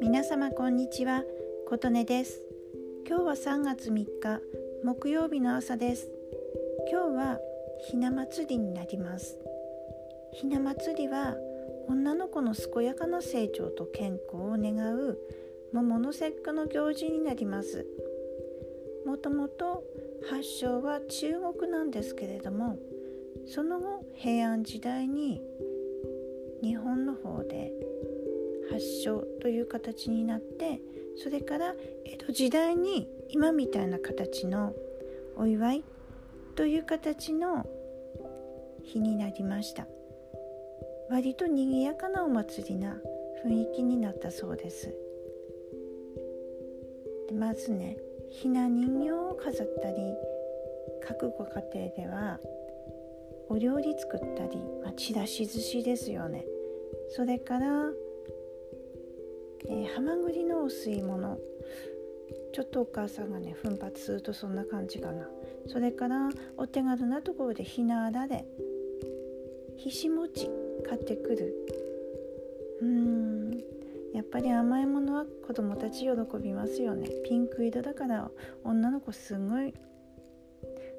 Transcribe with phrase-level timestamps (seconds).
[0.00, 1.24] 皆様こんにちは。
[1.68, 2.40] 琴音です。
[3.08, 4.40] 今日は3月3日
[4.84, 6.08] 木曜日の朝です。
[6.92, 7.40] 今日は
[7.90, 9.36] ひな祭りになります。
[10.34, 11.34] ひな祭りは
[11.88, 15.18] 女の子の健やかな成長と健康を願う
[15.72, 17.84] 桃の節句の行事になります。
[19.04, 19.82] もともと
[20.30, 22.78] 発祥は中国なんですけれども
[23.46, 25.42] その後平安時代に
[26.62, 27.72] 日本の方で
[28.70, 30.80] 発祥という形になって
[31.16, 34.74] それから江戸時代に今みたいな形の
[35.36, 35.84] お祝い
[36.56, 37.66] という形の
[38.82, 39.86] 日になりました。
[41.10, 42.96] 割と賑やかなお祭りな
[43.44, 44.94] 雰囲気になったそうです。
[47.28, 47.96] でまずね
[48.30, 49.96] ひな人形を飾ったり
[51.06, 52.40] 各ご家庭では
[53.48, 56.44] お料理作ったり、まあ、ちらし寿司ですよね。
[57.10, 57.90] それから、
[59.66, 61.38] えー、ハマグリのお吸い物。
[62.52, 65.28] ちょっとお母さんがね奮発するとそんな感じかな。
[65.66, 68.44] それからお手軽なところでひなあられ
[69.76, 70.48] ひし餅
[70.88, 71.54] 買ってくる。
[72.80, 73.64] うーん。
[74.14, 77.08] やっぱり甘いものは子供たち喜びますよね。
[77.24, 78.30] ピンク色だから
[78.62, 79.74] 女の子すごい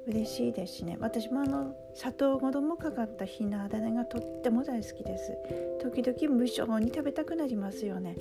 [0.06, 0.96] 嬉しいですしね。
[1.00, 5.36] 私もあの砂糖衣かかったひなあられがとっても大好きです。
[5.82, 8.16] 時々無性に食べたくなりますよね。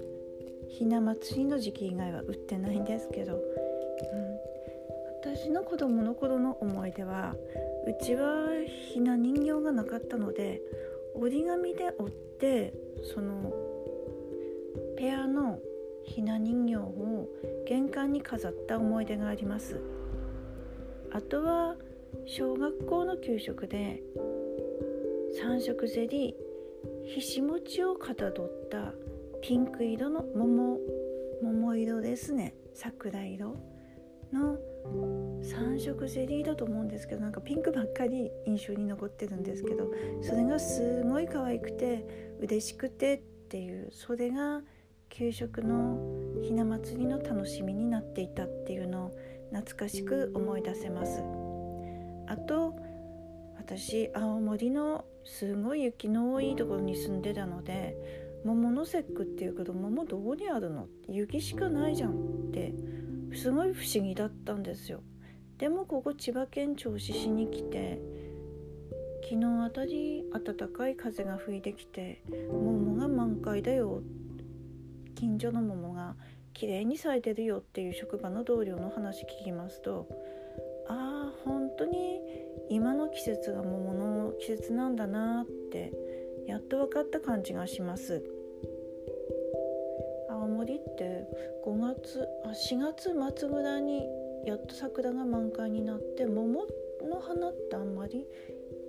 [0.67, 3.41] ひな祭りの時期以外は売ってないんですけど、うん、
[5.33, 7.36] 私の子供の頃の思い出は
[7.88, 8.50] うちは
[8.91, 10.61] ひな人形がなかったので
[11.13, 12.73] 折り紙で折って
[13.13, 13.53] その
[14.97, 15.59] ペアの
[16.03, 17.30] ひな人形を
[17.67, 19.80] 玄関に飾った思い出があります。
[21.16, 21.75] あとは
[22.25, 24.03] 小学校の給食で
[25.41, 28.91] 三色ゼリーひし餅をかたどった
[29.41, 30.77] ピンク色の桃
[31.41, 32.53] 桃色ですね。
[32.73, 33.55] 桜色
[34.34, 34.57] の
[35.41, 39.89] 3色ゼリーだと思うんですけどなんかピンクばっかり印象に残ってるんですけど
[40.22, 44.62] それがすごい可愛くて嬉しくてっていうそれが
[45.07, 45.97] 給食の
[46.44, 49.12] ひな祭りの楽しみになっていたっていうのを
[49.55, 51.23] 懐かしく思い出せます。
[52.27, 52.75] あと
[53.57, 57.95] 私青森のすごい雪の多いところに住んでたので
[58.44, 60.88] 桃の節句っていうけど桃どこにあるの？
[61.07, 62.15] 雪しかないじゃんっ
[62.51, 62.73] て
[63.33, 65.01] すごい不思議だったんですよ。
[65.57, 68.01] でもここ千葉県銚子市に来て
[69.23, 72.21] 昨日あたり暖かい風が吹いてきて
[72.51, 74.01] 桃が満開だよ。
[75.15, 76.15] 近所の桃が
[76.55, 80.07] 綺麗に咲いてるよっていう職場の同僚の話聞きますと
[80.88, 82.21] ああ本当に
[82.69, 85.91] 今の季節が桃の季節なんだなって
[86.47, 88.23] やっと分かった感じがします。
[90.29, 91.27] 青森って
[91.65, 94.05] 5月あ4月末ぐらいに
[94.45, 96.65] やっと桜が満開になって桃
[97.03, 98.25] の花ってあんまり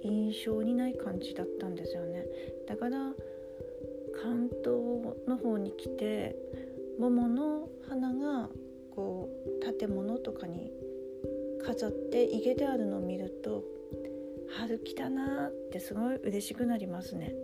[0.02, 2.26] 印象にない感じだったんですよね。
[2.68, 3.12] だから
[4.22, 4.66] 関東
[5.26, 6.36] の方に来て
[6.98, 8.48] 桃の花が
[8.94, 9.28] こ
[9.60, 10.72] う建物とかに
[11.62, 13.64] 飾って家であるのを見ると
[14.58, 17.34] 春来たなってすごい嬉しくなりますね。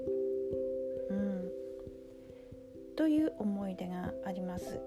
[1.10, 1.50] うん、
[2.96, 4.80] という思い出があります。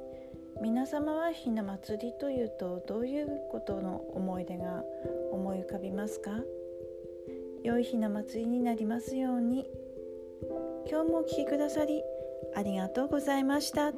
[0.61, 4.83] 皆様はひな祭りというとどういうことの思い出が
[5.31, 6.31] 思い浮かびますか？
[7.61, 9.67] 良いひな祭りになりますように
[10.89, 12.01] 今日もお聴きくださり
[12.55, 13.91] ありがとうございました。